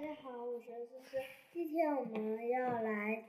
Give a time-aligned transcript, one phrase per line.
[0.00, 1.16] 大家好，我是思思。
[1.52, 3.24] 今天我们要来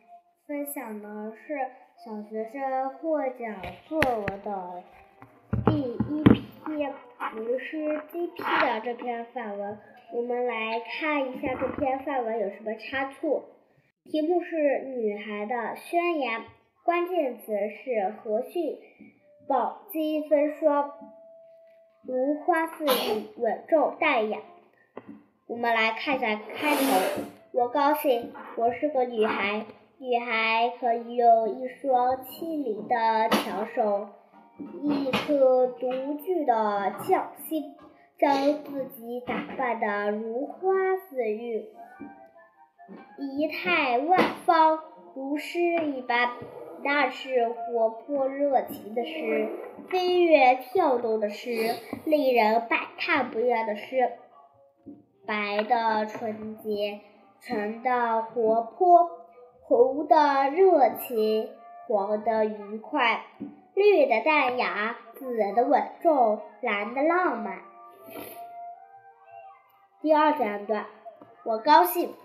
[0.46, 1.58] 分享的是
[2.06, 4.84] 小学生获奖作文的
[5.66, 6.24] 第一
[6.68, 6.94] 篇
[7.34, 9.80] 不是第一批的这篇范文。
[10.14, 13.46] 我们来看一下这篇范文有什么差错。
[14.06, 16.44] 题目是女孩的宣言，
[16.86, 17.52] 关键词
[17.84, 18.78] 是和煦、
[19.48, 20.92] 饱经风霜、
[22.04, 24.40] 如花似玉、稳重淡雅。
[25.50, 27.24] 我们来看一下开头。
[27.54, 29.66] 我高兴，我是个女孩。
[29.98, 34.10] 女孩可以用一双轻灵的巧手，
[34.84, 35.90] 一颗独
[36.24, 37.74] 具的匠心，
[38.20, 40.70] 将自己打扮得如花
[41.10, 41.66] 似玉，
[43.18, 44.80] 仪态万方，
[45.16, 46.30] 如诗一般。
[46.84, 49.50] 那是活泼热情的诗，
[49.90, 51.74] 飞跃跳动的诗，
[52.06, 54.12] 令人百看不厌的诗。
[55.30, 57.02] 白的纯洁，
[57.40, 59.12] 橙的活泼，
[59.62, 61.52] 红的热情，
[61.88, 63.26] 黄的愉快，
[63.76, 67.60] 绿的淡雅，紫的稳重，蓝的浪漫。
[70.02, 70.88] 第二自然段，
[71.44, 72.16] 我高兴，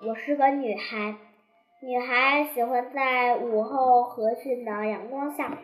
[0.00, 1.16] 我是个女孩。
[1.82, 5.58] 女孩喜欢在午后和煦的阳光下，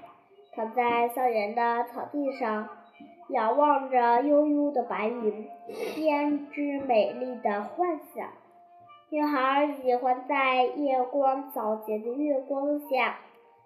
[0.54, 2.68] 躺在校园的草地上。
[3.30, 5.48] 仰望着悠悠的白云，
[5.94, 8.28] 编织美丽的幻想。
[9.08, 13.18] 女孩喜欢在夜光皎洁的月光下，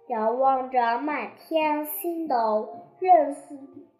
[0.09, 3.59] 仰望着满天星斗，任思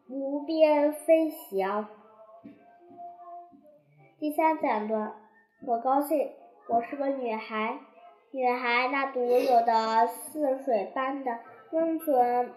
[0.09, 1.87] 无边飞翔。
[4.19, 5.15] 第三讲段，
[5.67, 6.31] 我高兴，
[6.69, 7.79] 我是个女孩。
[8.33, 11.39] 女孩那独有的似水般的
[11.71, 12.51] 温存。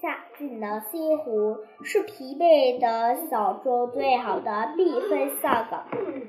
[0.00, 5.84] 下进的西湖是疲惫的小舟最好的避风向港。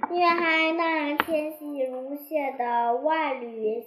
[0.10, 3.84] 女孩那纤细如线的万缕，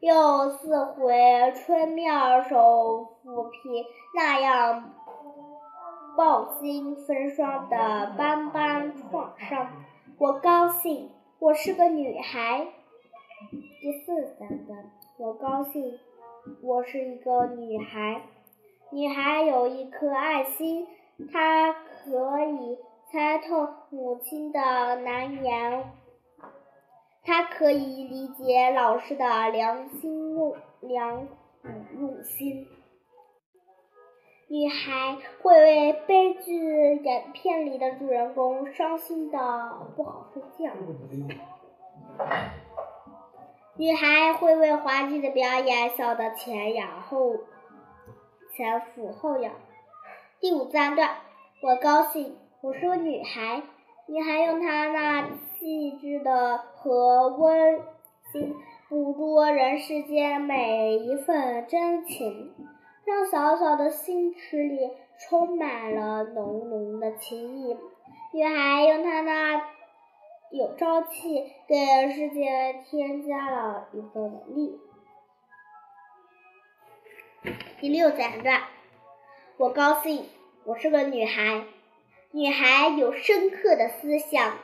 [0.00, 4.92] 又似回春妙手抚平那样
[6.16, 9.68] 饱经风霜的斑斑创伤。
[10.18, 12.66] 我高兴，我是个女孩。
[13.80, 15.96] 第四自然段，我高兴，
[16.60, 18.20] 我是一个女孩。
[18.90, 20.86] 女孩有一颗爱心，
[21.30, 22.78] 她可以
[23.12, 24.60] 猜透母亲的
[24.96, 25.84] 难言，
[27.22, 31.68] 她可以理解老师的良心用良苦
[32.00, 32.66] 用心。
[34.48, 39.38] 女孩会为悲剧影片里的主人公伤心的
[39.94, 40.72] 不好睡觉。
[43.76, 47.36] 女孩会为滑稽的表演笑得前仰后。
[48.58, 49.52] 前俯后仰。
[50.40, 51.10] 第五自然段，
[51.62, 53.62] 我高兴，我是个女孩。
[54.08, 57.80] 女孩用她那细致的和温
[58.32, 58.56] 馨，
[58.88, 62.52] 捕捉人世间每一份真情，
[63.04, 67.76] 让小小的心池里充满了浓浓的情谊。
[68.32, 69.68] 女孩用她那
[70.50, 74.80] 有朝气，给世界添加了一份美丽。
[77.80, 78.62] 第六自然段，
[79.56, 80.26] 我高兴，
[80.64, 81.64] 我是个女孩。
[82.30, 84.58] 女孩有深刻的思想，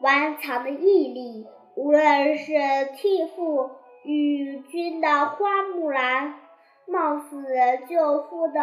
[0.00, 1.46] 顽强的毅力。
[1.76, 2.52] 无论是
[2.96, 3.70] 替父
[4.02, 6.34] 与君的花木兰，
[6.86, 7.46] 冒死
[7.88, 8.60] 救父的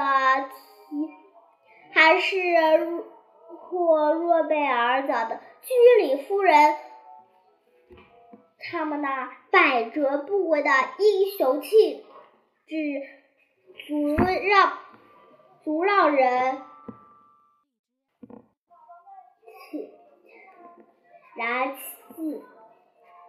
[0.90, 1.10] 提，
[1.94, 2.36] 还是
[3.60, 6.76] 或诺贝尔奖的居里夫人，
[8.60, 10.70] 他们那百折不回的
[11.00, 12.06] 英雄气
[12.68, 13.17] 质。
[13.88, 14.80] 足让
[15.64, 16.62] 足让人
[21.38, 22.44] 燃气，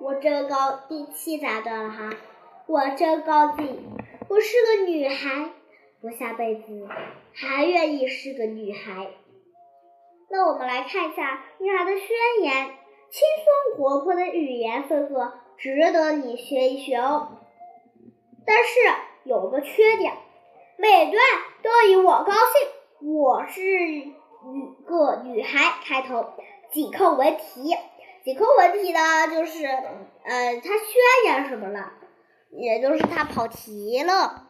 [0.00, 2.10] 我真高第七咋段了哈，
[2.66, 3.86] 我真高兴，
[4.28, 5.50] 我是个女孩，
[6.00, 6.88] 我下辈子
[7.32, 9.12] 还愿意是个女孩。
[10.28, 12.08] 那我们来看一下女孩的宣
[12.42, 12.66] 言，
[13.10, 17.38] 轻松活泼的语言风格值得你学一学哦。
[18.44, 18.72] 但是
[19.22, 20.14] 有个缺点。
[20.80, 21.20] 每段
[21.60, 23.60] 都以“我高兴，我是
[23.90, 24.14] 一
[24.86, 26.24] 个女孩”开头，
[26.72, 27.76] 紧扣文题。
[28.24, 31.94] 紧扣文题呢，就是呃，他宣言什么了，
[32.52, 34.46] 也就是他跑题了。